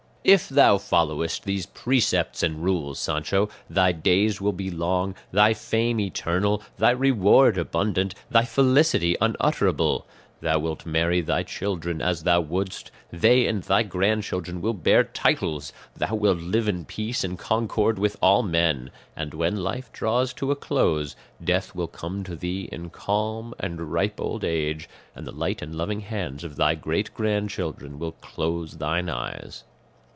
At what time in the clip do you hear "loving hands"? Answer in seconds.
25.73-26.43